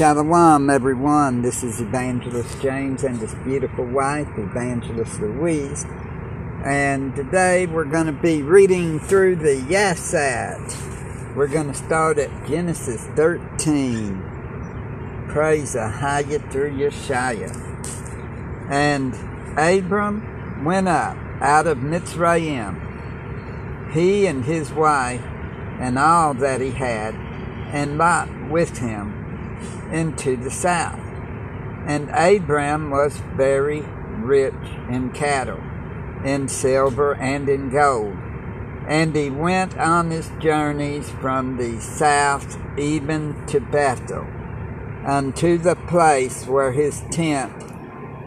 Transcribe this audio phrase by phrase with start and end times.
[0.00, 1.42] Shalom, everyone.
[1.42, 5.84] This is Evangelist James and his beautiful wife, Evangelist Louise.
[6.64, 11.36] And today we're going to be reading through the Yasat.
[11.36, 15.26] We're going to start at Genesis 13.
[15.28, 17.54] Praise Ahaya through Yeshaya.
[18.70, 19.12] And
[19.58, 25.20] Abram went up out of Mitzrayim, he and his wife,
[25.78, 27.14] and all that he had,
[27.74, 29.19] and Lot with him
[29.92, 31.00] into the south.
[31.86, 33.80] And Abram was very
[34.18, 34.54] rich
[34.88, 35.60] in cattle,
[36.24, 38.16] in silver, and in gold.
[38.86, 44.26] And he went on his journeys from the south even to Bethel,
[45.06, 47.52] unto the place where his tent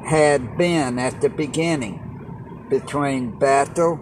[0.06, 2.00] had been at the beginning,
[2.70, 4.00] between Bethel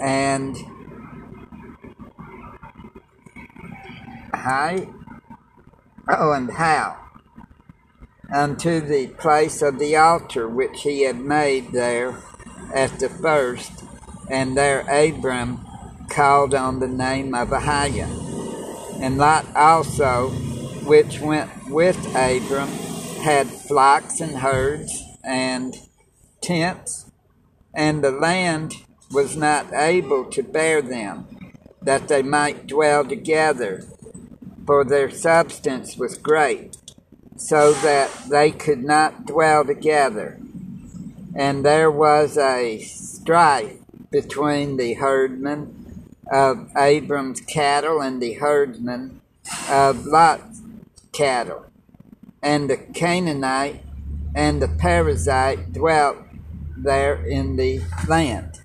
[0.00, 0.56] and
[4.32, 4.88] Hai
[6.12, 6.96] Oh, and how?
[8.34, 12.16] Unto the place of the altar which he had made there
[12.74, 13.84] at the first,
[14.28, 15.64] and there Abram
[16.08, 18.08] called on the name of Ahiah.
[19.00, 20.30] And Lot also,
[20.84, 22.68] which went with Abram,
[23.22, 25.76] had flocks and herds and
[26.40, 27.08] tents,
[27.72, 28.74] and the land
[29.12, 31.28] was not able to bear them,
[31.80, 33.86] that they might dwell together
[34.70, 36.76] for their substance was great,
[37.36, 40.38] so that they could not dwell together.
[41.34, 43.78] And there was a strife
[44.12, 49.20] between the herdmen of Abram's cattle and the herdmen
[49.68, 50.62] of Lot's
[51.10, 51.66] cattle.
[52.40, 53.82] And the Canaanite
[54.36, 56.18] and the Perizzite dwelt
[56.76, 58.59] there in the land.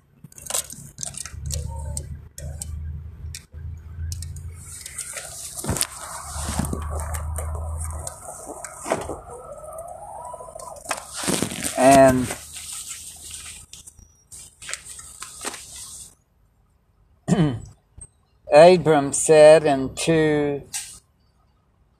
[11.76, 12.26] And
[18.52, 20.62] Abram said unto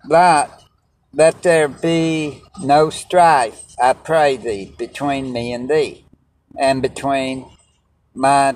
[0.08, 0.64] Lot,
[1.12, 6.06] Let there be no strife, I pray thee, between me and thee,
[6.58, 7.50] and between
[8.14, 8.54] my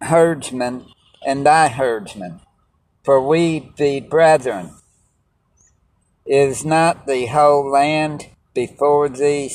[0.00, 0.86] herdsmen
[1.24, 2.40] and thy herdsmen,
[3.04, 4.72] for we be brethren.
[6.24, 9.48] Is not the whole land before thee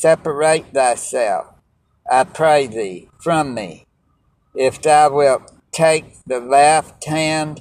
[0.00, 1.48] Separate thyself,
[2.10, 3.84] I pray thee, from me.
[4.54, 7.60] If thou wilt take the left hand,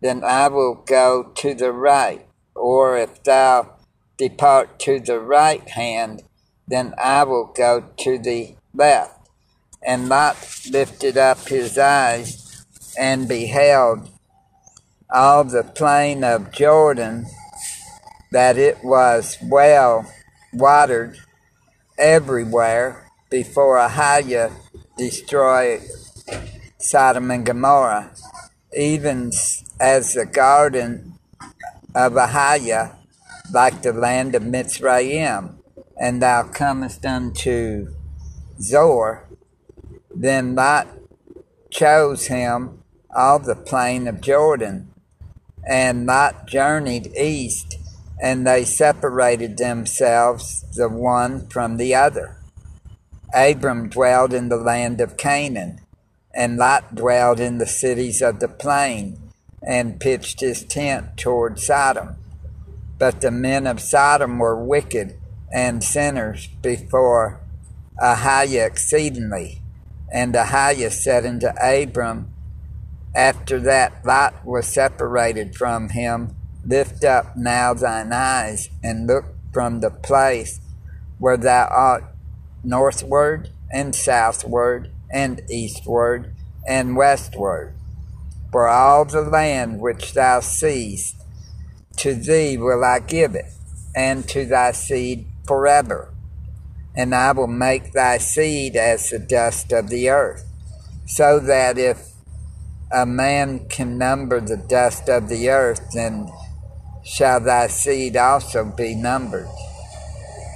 [0.00, 2.24] then I will go to the right.
[2.54, 3.78] Or if thou
[4.16, 6.22] depart to the right hand,
[6.68, 9.28] then I will go to the left.
[9.84, 10.36] And Lot
[10.70, 12.64] lifted up his eyes
[12.96, 14.08] and beheld
[15.10, 17.26] all the plain of Jordan,
[18.30, 20.06] that it was well
[20.52, 21.18] watered
[22.02, 24.52] everywhere before Ahiah
[24.98, 25.82] destroyed
[26.76, 28.10] Sodom and Gomorrah,
[28.76, 29.30] even
[29.78, 31.16] as the garden
[31.94, 32.96] of Ahiah,
[33.52, 35.54] like the land of Mitzrayim,
[35.96, 37.94] and thou comest unto
[38.60, 39.28] Zoar,
[40.12, 40.88] then Lot
[41.70, 42.82] chose him
[43.14, 44.92] of the plain of Jordan,
[45.64, 47.76] and Lot journeyed east
[48.22, 52.36] and they separated themselves the one from the other.
[53.34, 55.80] Abram dwelled in the land of Canaan,
[56.32, 59.18] and Lot dwelled in the cities of the plain,
[59.60, 62.14] and pitched his tent toward Sodom.
[62.96, 65.18] But the men of Sodom were wicked
[65.52, 67.40] and sinners before
[68.00, 69.62] Ahiah exceedingly.
[70.12, 72.32] And Ahiah said unto Abram,
[73.14, 79.80] after that Lot was separated from him, Lift up now thine eyes and look from
[79.80, 80.60] the place
[81.18, 82.04] where thou art
[82.64, 86.34] northward and southward and eastward
[86.66, 87.74] and westward.
[88.50, 91.16] For all the land which thou seest,
[91.96, 93.46] to thee will I give it,
[93.94, 96.12] and to thy seed forever.
[96.94, 100.44] And I will make thy seed as the dust of the earth,
[101.06, 102.10] so that if
[102.92, 106.30] a man can number the dust of the earth, then
[107.02, 109.48] shall thy seed also be numbered.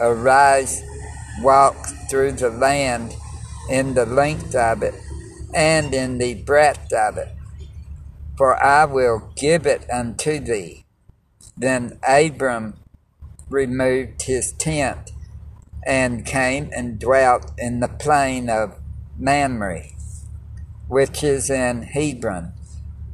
[0.00, 0.82] Arise,
[1.42, 1.76] walk
[2.08, 3.14] through the land
[3.70, 4.94] in the length of it
[5.54, 7.34] and in the breadth of it,
[8.36, 10.84] for I will give it unto thee.
[11.56, 12.74] Then Abram
[13.48, 15.12] removed his tent
[15.86, 18.78] and came and dwelt in the plain of
[19.18, 19.84] Mamre,
[20.88, 22.52] which is in Hebron,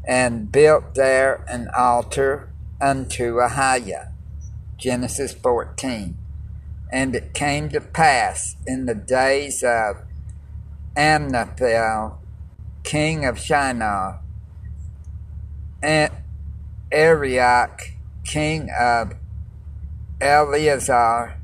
[0.05, 2.52] and built there an altar
[2.83, 4.13] unto Ahiah,
[4.77, 6.19] Genesis 14.
[6.91, 10.03] And it came to pass in the days of
[10.97, 12.19] Amraphel,
[12.83, 14.21] king of Shinar,
[15.83, 16.13] and
[16.91, 17.93] Arioch,
[18.25, 19.15] king of
[20.21, 21.37] Ellasar,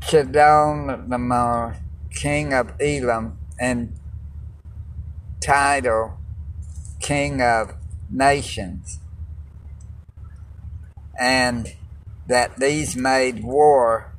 [0.00, 1.76] Chedorlaomer,
[2.10, 3.92] king of Elam, and
[5.40, 6.18] Tidal,
[7.00, 7.74] king of
[8.10, 8.98] nations,
[11.18, 11.74] and
[12.26, 14.12] that these made war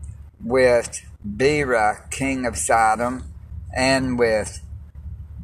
[0.43, 3.31] with Bera, king of Sodom,
[3.75, 4.61] and with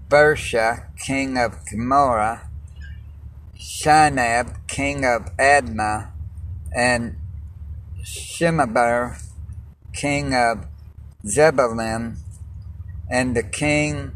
[0.10, 2.50] Birsha, king of Gomorrah,
[3.58, 6.12] Shinab, king of Admah,
[6.76, 7.18] and
[8.04, 9.22] Shemeber,
[9.94, 10.66] king of
[11.26, 12.18] Zebulun,
[13.10, 14.14] and the king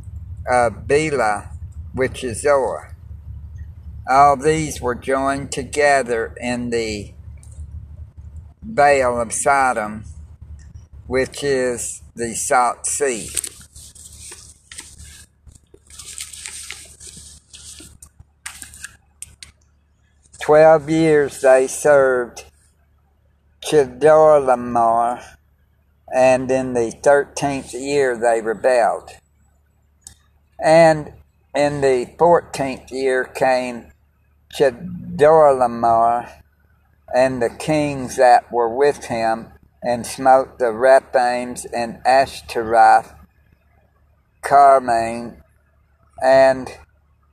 [0.49, 1.51] of Bela,
[1.93, 2.95] which is Zoar.
[4.09, 7.13] All these were joined together in the
[8.61, 10.03] Vale of Sodom,
[11.07, 13.29] which is the Salt Sea.
[20.41, 22.45] Twelve years they served
[23.63, 25.23] Chedorlaomer,
[26.13, 29.11] and in the thirteenth year they rebelled.
[30.61, 31.13] And
[31.55, 33.91] in the fourteenth year came
[34.53, 36.29] Chedorlaomer
[37.13, 39.47] and the kings that were with him,
[39.81, 43.13] and smote the Rephaims and Ashtaroth,
[44.43, 45.41] Karnaim,
[46.21, 46.69] and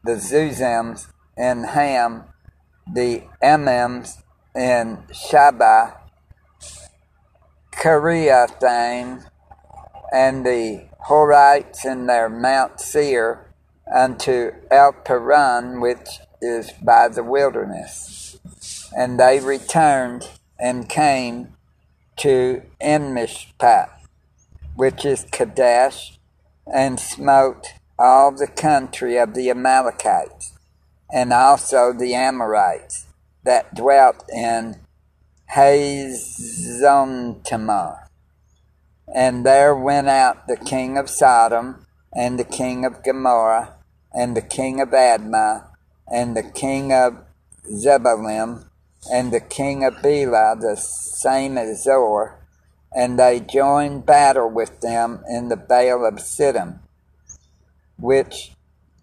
[0.04, 2.24] the Zuzims and Ham,
[2.92, 4.22] the Emims
[4.54, 5.98] in Shabah,
[7.72, 9.28] Kiriathaim,
[10.12, 13.52] and the Horites in their Mount Seir
[13.92, 18.25] unto El Elparan, which is by the wilderness.
[18.94, 20.28] And they returned
[20.58, 21.54] and came
[22.18, 23.90] to Enmishpat,
[24.74, 26.18] which is Kadesh,
[26.66, 30.52] and smote all the country of the Amalekites,
[31.12, 33.06] and also the Amorites
[33.44, 34.80] that dwelt in
[35.54, 36.18] Hazontamar.
[39.14, 43.74] And there went out the king of Sodom, and the king of Gomorrah,
[44.12, 45.66] and the king of Admah,
[46.10, 47.18] and the king of
[47.66, 48.65] Zebulun,
[49.10, 52.40] and the king of Bela, the same as Zoar,
[52.94, 56.80] and they joined battle with them in the Vale of Siddim,
[57.98, 58.52] which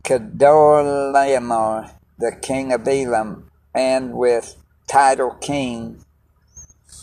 [0.04, 4.56] Chedorlaomer, the king of Elam, and with
[4.88, 6.04] Tidal king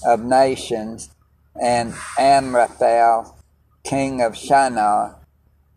[0.04, 1.10] of nations,
[1.60, 3.36] and Amraphel,
[3.84, 5.16] king of Shinar,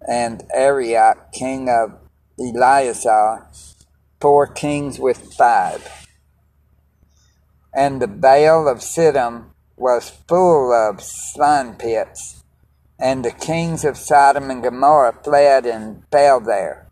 [0.07, 1.97] and Arioch, king of
[2.39, 3.45] Ellasar,
[4.19, 6.02] four kings with five.
[7.75, 12.43] And the Vale of Siddim was full of slime pits,
[12.99, 16.87] and the kings of Sodom and Gomorrah fled and fell there.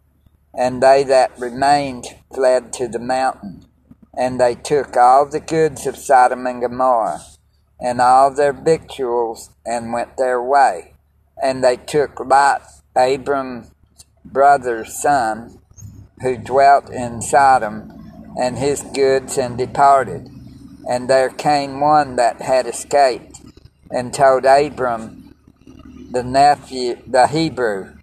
[0.54, 3.66] And they that remained fled to the mountain.
[4.14, 7.22] And they took all the goods of Sodom and Gomorrah,
[7.80, 10.96] and all their victuals, and went their way.
[11.42, 12.64] And they took Lot,
[12.98, 13.72] Abram's
[14.26, 15.60] brother's son,
[16.22, 20.30] who dwelt in Sodom, and his goods, and departed.
[20.92, 23.40] And there came one that had escaped,
[23.90, 25.34] and told Abram,
[26.12, 27.96] the nephew, the Hebrew,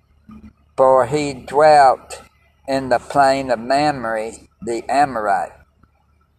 [0.75, 2.23] for he dwelt
[2.67, 5.53] in the plain of Mamre, the Amorite,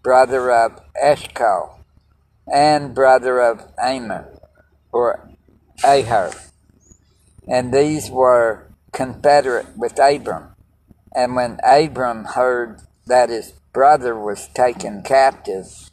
[0.01, 1.82] brother of Eshcol,
[2.51, 4.39] and brother of Amer,
[4.91, 5.29] or
[5.84, 6.50] Ahar.
[7.48, 10.56] And these were confederate with Abram.
[11.13, 15.88] And when Abram heard that his brother was taken captive,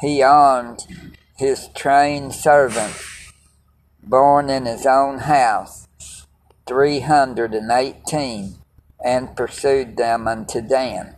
[0.00, 0.86] he armed
[1.36, 2.94] his trained servant,
[4.02, 5.86] born in his own house,
[6.66, 8.56] three hundred and eighteen,
[9.04, 11.16] and pursued them unto Dan.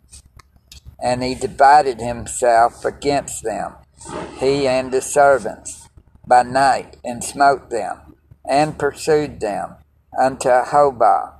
[1.03, 3.75] And he divided himself against them,
[4.39, 5.89] he and his servants,
[6.27, 8.17] by night, and smote them,
[8.49, 9.77] and pursued them
[10.21, 11.35] unto Hobah,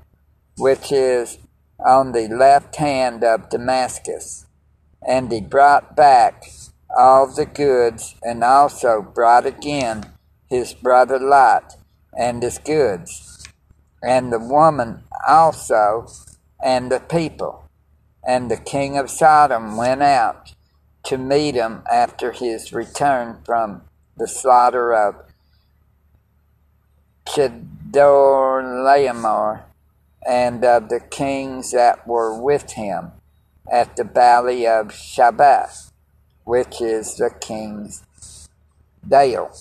[0.57, 1.39] which is
[1.79, 4.47] on the left hand of Damascus.
[5.07, 6.45] And he brought back
[6.99, 10.13] all the goods, and also brought again
[10.51, 11.77] his brother Lot
[12.19, 13.45] and his goods,
[14.03, 16.07] and the woman also,
[16.63, 17.65] and the people.
[18.27, 20.55] And the king of Sodom went out
[21.05, 23.83] to meet him after his return from
[24.17, 25.15] the slaughter of
[27.25, 29.63] Chedorlaomer
[30.27, 33.13] and of the kings that were with him
[33.71, 35.91] at the valley of Shabbath,
[36.49, 38.03] which is the king's
[39.07, 39.55] dale.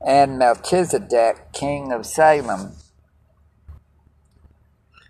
[0.00, 2.72] And Melchizedek, king of Salem,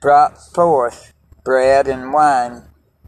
[0.01, 2.65] brought forth bread and wine,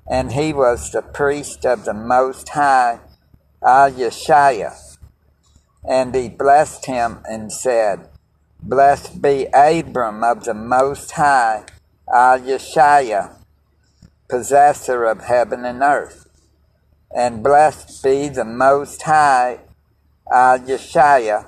[0.09, 3.01] and he was the priest of the Most High,
[3.61, 4.97] Al Yeshua.
[5.83, 8.09] And he blessed him and said,
[8.63, 11.65] Blessed be Abram of the Most High,
[12.07, 13.35] Al Yeshua,
[14.29, 16.24] possessor of heaven and earth.
[17.15, 19.61] And blessed be the Most High,
[20.33, 21.47] Al Yeshua,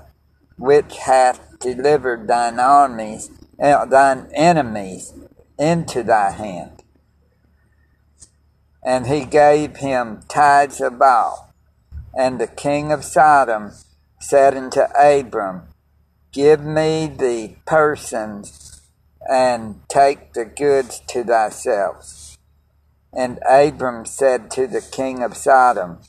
[0.57, 3.31] which hath delivered thine armies,
[3.61, 5.13] uh, thine enemies
[5.59, 6.83] into thy hand.
[8.85, 11.53] And he gave him tithes of all.
[12.17, 13.73] And the king of Sodom
[14.21, 15.63] said unto Abram,
[16.33, 18.83] Give me the persons
[19.29, 22.26] and take the goods to thyself.
[23.17, 26.01] And Abram said to the king of Sodom,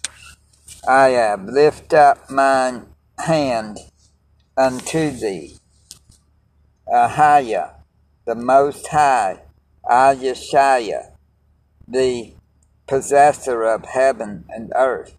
[0.86, 2.88] I have lifted up mine
[3.18, 3.80] hand
[4.58, 5.56] unto thee.
[6.94, 7.76] Ahiah,
[8.26, 9.40] the Most High,
[9.90, 11.12] Ayeshaya,
[11.88, 12.34] the
[12.88, 15.16] possessor of heaven and earth,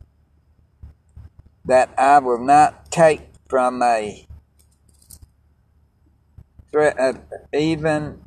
[1.65, 4.27] that I will not take from a
[6.77, 7.13] uh,
[7.53, 8.21] even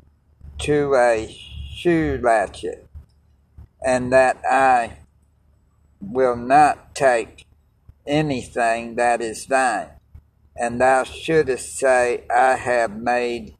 [0.58, 1.28] to a
[1.72, 2.86] shoe latchet,
[3.84, 4.98] and that I
[6.00, 7.46] will not take
[8.06, 9.90] anything that is thine
[10.56, 13.54] and thou shouldest say, I have made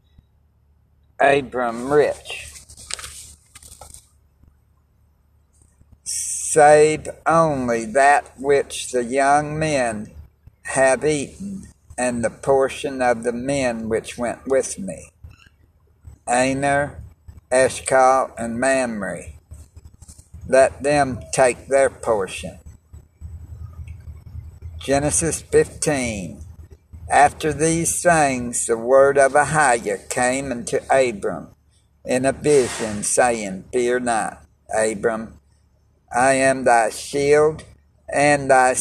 [1.18, 2.52] Abram rich.
[6.04, 10.10] Save only that which the young men
[10.64, 15.10] have eaten, and the portion of the men which went with me.
[16.28, 17.02] Aner,
[17.50, 19.24] Eshcol, and Mamre.
[20.48, 22.58] Let them take their portion.
[24.78, 26.42] Genesis 15
[27.12, 31.48] after these things, the word of Ahiah came unto Abram
[32.06, 34.42] in a vision, saying, Fear not,
[34.74, 35.38] Abram,
[36.10, 37.64] I am thy shield
[38.10, 38.74] and thy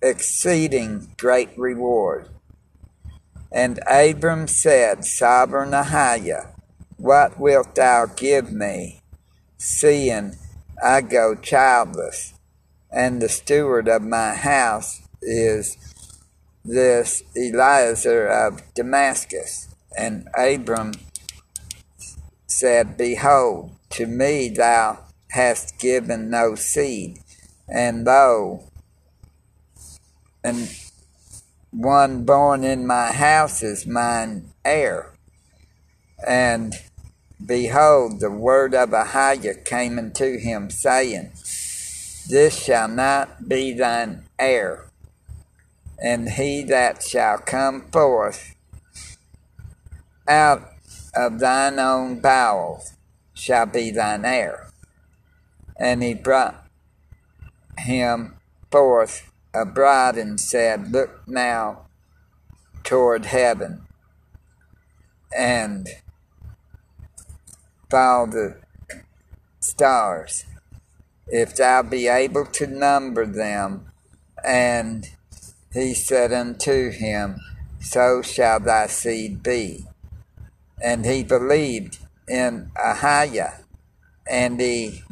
[0.00, 2.30] exceeding great reward.
[3.52, 6.48] And Abram said, Sovereign Ahiah,
[6.96, 9.02] what wilt thou give me,
[9.58, 10.36] seeing
[10.82, 12.34] I go childless,
[12.90, 15.76] and the steward of my house is
[16.64, 19.68] this Eliezer of Damascus.
[19.96, 20.92] And Abram
[22.46, 27.20] said, Behold, to me thou hast given no seed,
[27.68, 28.64] and thou,
[30.44, 30.68] and
[31.70, 35.12] one born in my house is mine heir.
[36.26, 36.74] And
[37.44, 41.32] behold, the word of Ahiah came unto him, saying,
[42.28, 44.86] This shall not be thine heir
[45.98, 48.54] and he that shall come forth
[50.28, 50.72] out
[51.14, 52.94] of thine own bowels
[53.32, 54.68] shall be thine heir.
[55.78, 56.66] And he brought
[57.78, 58.36] him
[58.70, 61.86] forth a bride and said, Look now
[62.82, 63.82] toward heaven
[65.36, 65.88] and
[67.90, 68.56] follow the
[69.60, 70.44] stars,
[71.28, 73.90] if thou be able to number them
[74.44, 75.10] and
[75.72, 77.40] he said unto him,
[77.80, 79.84] So shall thy seed be.
[80.82, 83.62] And he believed in Ahiah,
[84.28, 85.02] and he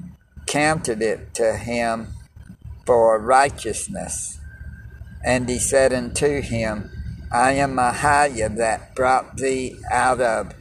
[0.46, 2.08] counted it to him
[2.86, 4.38] for righteousness.
[5.24, 6.90] And he said unto him,
[7.32, 10.54] I am Ahiah that brought thee out of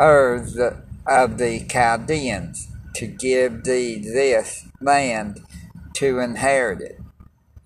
[0.00, 0.38] Ur
[1.10, 5.40] of the Chaldeans to give thee this land
[5.94, 7.00] to inherit it.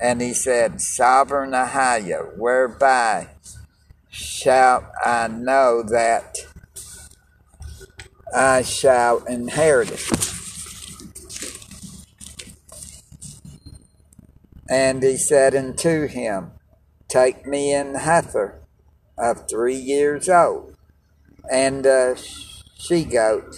[0.01, 3.29] And he said, Sovereign Ahiah, whereby
[4.09, 6.39] shall I know that
[8.35, 10.35] I shall inherit it?
[14.69, 16.53] And he said unto him,
[17.09, 18.63] Take me an heifer
[19.19, 20.75] of three years old,
[21.51, 22.17] and a
[22.87, 23.55] she goat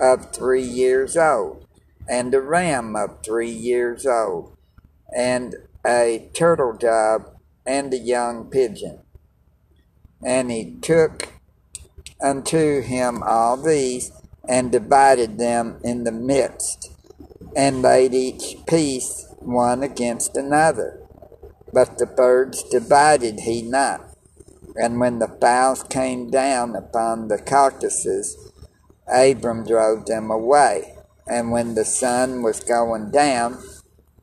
[0.00, 1.66] of three years old,
[2.08, 4.56] and a ram of three years old,
[5.16, 5.54] and
[5.84, 7.34] a turtle dove
[7.66, 9.00] and a young pigeon.
[10.24, 11.28] And he took
[12.22, 14.12] unto him all these
[14.48, 16.92] and divided them in the midst,
[17.56, 21.00] and laid each piece one against another.
[21.72, 24.08] But the birds divided he not.
[24.76, 28.51] And when the fowls came down upon the carcasses,
[29.06, 30.94] Abram drove them away.
[31.26, 33.62] And when the sun was going down,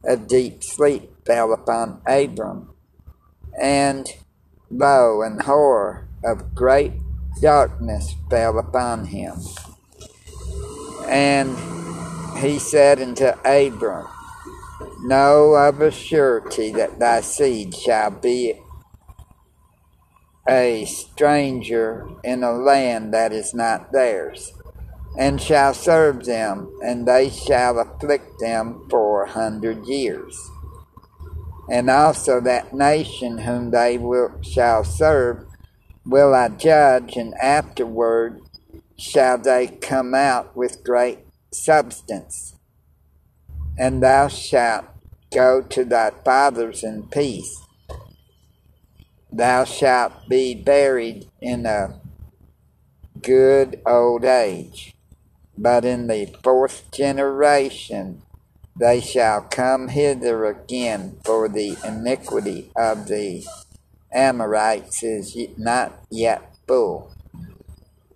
[0.03, 2.73] a deep sleep fell upon Abram,
[3.59, 4.07] and
[4.69, 6.93] lo, and horror of great
[7.41, 9.35] darkness fell upon him.
[11.07, 11.57] And
[12.39, 14.07] he said unto Abram,
[15.01, 18.59] Know of a surety that thy seed shall be
[20.47, 24.53] a stranger in a land that is not theirs,
[25.17, 30.49] and shall serve them, and they shall afflict them for a hundred years.
[31.69, 35.45] And also that nation whom they will shall serve
[36.05, 38.41] will I judge, and afterward
[38.97, 41.19] shall they come out with great
[41.51, 42.55] substance.
[43.77, 44.85] And thou shalt
[45.31, 47.61] go to thy fathers in peace.
[49.31, 52.01] Thou shalt be buried in a
[53.21, 54.95] good old age.
[55.61, 58.21] But in the fourth generation
[58.79, 63.45] they shall come hither again, for the iniquity of the
[64.09, 67.13] Amorites is not yet full.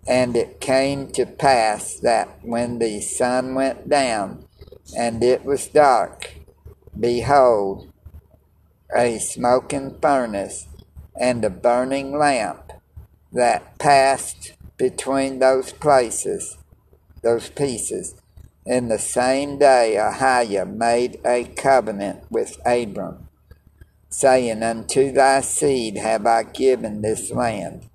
[0.06, 4.46] And it came to pass that when the sun went down
[4.96, 6.36] and it was dark,
[6.98, 7.92] behold,
[8.96, 10.66] a smoking furnace
[11.14, 12.72] and a burning lamp
[13.32, 16.56] that passed between those places,
[17.24, 18.14] those pieces.
[18.64, 23.28] In the same day, Ahiah made a covenant with Abram
[24.08, 27.90] saying, Unto thy seed have I given this land,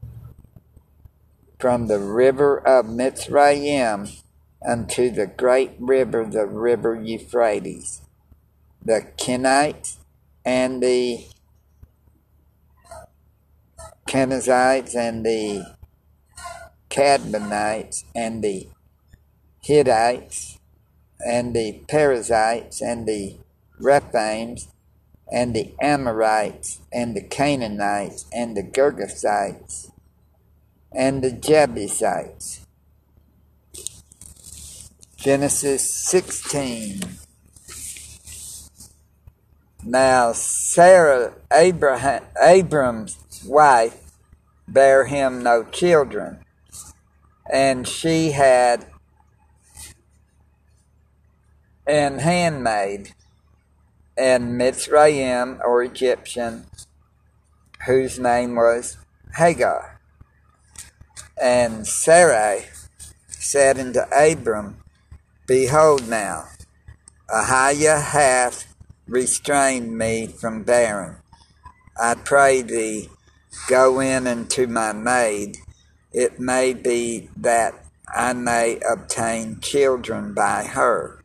[1.57, 4.21] from the river of Mitzrayim
[4.67, 8.01] unto the great river, the river Euphrates,
[8.83, 9.98] the Kenites
[10.43, 11.25] and the
[14.07, 15.75] Kenizzites and the
[16.89, 18.67] Cadmonites and the
[19.61, 20.57] Hittites
[21.25, 23.37] and the Perizzites and the
[23.79, 24.67] Rephaims
[25.31, 29.91] and the Amorites, and the Canaanites, and the Girgashites,
[30.91, 32.65] and the Jebusites.
[35.17, 37.01] Genesis 16.
[39.84, 44.12] Now Sarah, Abraham, Abram's wife,
[44.67, 46.43] bare him no children,
[47.51, 48.86] and she had
[51.89, 53.13] an handmaid
[54.15, 56.67] and Mitzrayim or Egyptian,
[57.88, 58.97] whose name was
[59.36, 59.99] Hagar.
[61.41, 62.65] And Sarai
[63.28, 64.84] said unto Abram,
[65.47, 66.45] Behold now,
[67.28, 68.75] Ahiah hath
[69.08, 71.15] restrained me from bearing.
[71.99, 73.10] I pray thee,
[73.67, 75.58] go in unto my maid.
[76.12, 77.73] It may be that
[78.08, 81.18] I may obtain children by her.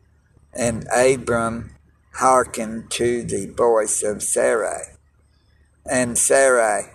[0.55, 1.71] And Abram
[2.13, 4.95] hearkened to the voice of Sarai.
[5.85, 6.91] And Sarai,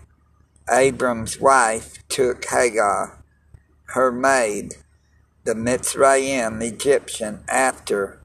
[0.70, 3.22] Abram's wife, took Hagar,
[3.84, 4.76] her maid,
[5.44, 8.22] the Mitzrayim Egyptian, after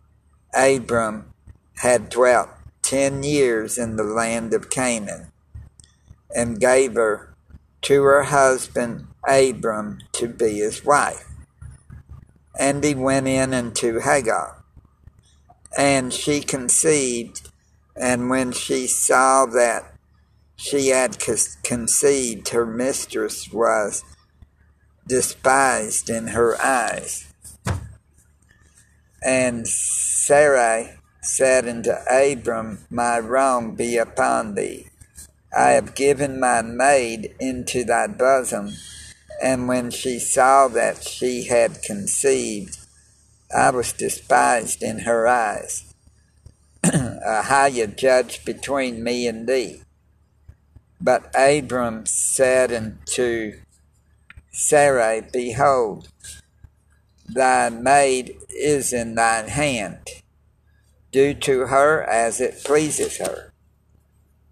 [0.54, 1.34] Abram
[1.78, 2.50] had dwelt
[2.82, 5.32] ten years in the land of Canaan,
[6.34, 7.36] and gave her
[7.82, 11.28] to her husband Abram to be his wife.
[12.58, 14.64] And he went in unto Hagar
[15.78, 17.50] and she conceived.
[17.96, 19.94] And when she saw that
[20.56, 21.18] she had
[21.64, 24.04] conceived, her mistress was
[25.08, 27.32] despised in her eyes.
[29.24, 34.88] And Sarai said unto Abram, My wrong be upon thee.
[35.56, 38.74] I have given my maid into thy bosom.
[39.42, 42.85] And when she saw that she had conceived,
[43.56, 45.94] I was despised in her eyes.
[46.84, 49.82] Ahiah judged between me and thee.
[51.00, 53.62] But Abram said unto
[54.52, 56.10] Sarai, Behold,
[57.34, 60.06] thy maid is in thine hand.
[61.14, 63.54] Do to her as it pleaseth her,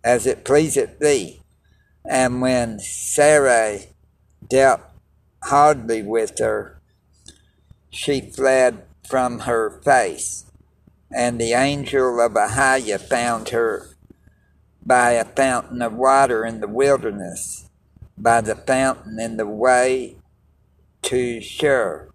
[0.01, 1.41] as it pleaseth thee.
[2.05, 3.87] And when Sarai
[4.47, 4.79] dealt
[5.43, 6.79] hardly with her,
[7.89, 10.45] she fled from her face.
[11.11, 13.89] And the angel of Ahiah found her
[14.85, 17.69] by a fountain of water in the wilderness,
[18.17, 20.17] by the fountain in the way
[21.03, 22.09] to Shur.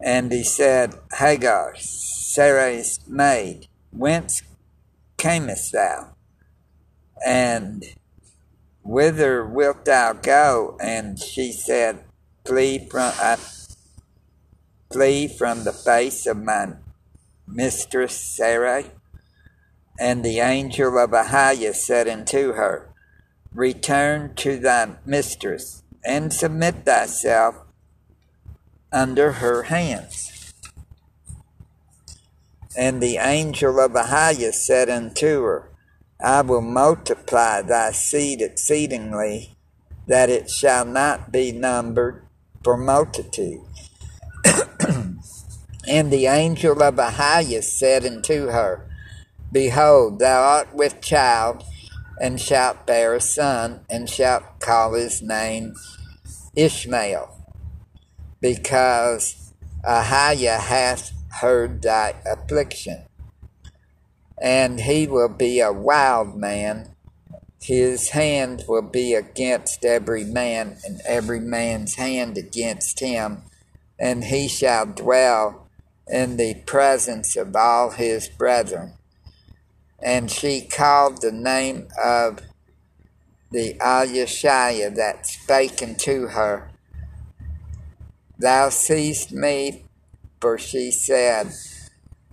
[0.00, 4.42] And he said, Hagar, Sarai's maid, whence
[5.16, 6.14] camest thou?
[7.24, 7.84] And
[8.82, 10.76] whither wilt thou go?
[10.80, 12.04] And she said,
[12.44, 13.36] Flee from, I
[14.96, 16.66] flee from the face of my
[17.46, 18.86] mistress Sarai.
[20.00, 22.88] And the angel of Ahiah said unto her,
[23.52, 27.56] Return to thy mistress, and submit thyself
[28.90, 30.54] under her hands.
[32.74, 35.68] And the angel of Ahiah said unto her,
[36.18, 39.58] I will multiply thy seed exceedingly,
[40.06, 42.22] that it shall not be numbered
[42.64, 43.60] for multitude.
[45.88, 48.86] And the angel of Ahiah said unto her,
[49.52, 51.62] Behold, thou art with child,
[52.20, 55.74] and shalt bear a son, and shalt call his name
[56.56, 57.36] Ishmael,
[58.40, 59.52] because
[59.84, 63.04] Ahiah hath heard thy affliction.
[64.40, 66.90] And he will be a wild man.
[67.60, 73.42] His hand will be against every man, and every man's hand against him.
[73.98, 75.65] And he shall dwell
[76.08, 78.94] in the presence of all his brethren.
[80.02, 82.40] And she called the name of
[83.50, 86.70] the Ayashiah that spake unto her,
[88.38, 89.84] Thou seest me,
[90.40, 91.52] for she said,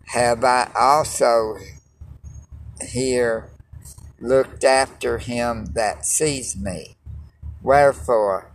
[0.07, 1.57] Have I also
[2.81, 3.49] here
[4.19, 6.97] looked after him that sees me?
[7.62, 8.51] Wherefore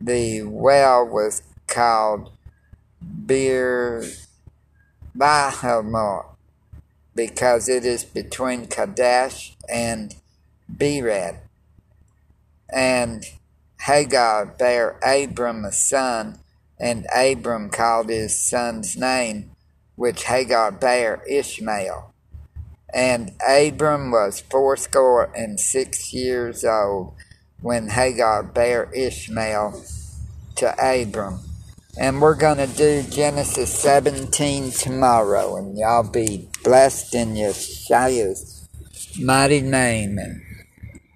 [0.00, 2.32] the well was called
[3.26, 4.04] Beer
[5.16, 6.26] Bahamor,
[7.14, 10.14] because it is between Kadesh and
[10.72, 11.38] Bered.
[12.72, 13.24] And
[13.80, 16.38] Hagar bare Abram a son,
[16.78, 19.50] and Abram called his son's name,
[19.96, 22.12] which Hagar bare Ishmael.
[22.92, 27.14] And Abram was fourscore and six years old
[27.60, 29.84] when Hagar bare Ishmael
[30.56, 31.40] to Abram.
[32.00, 38.68] And we're going to do Genesis 17 tomorrow, and y'all be blessed in Yeshua's
[39.20, 40.16] mighty name.
[40.18, 40.40] And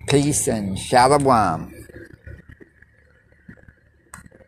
[0.09, 1.72] peace and shalom.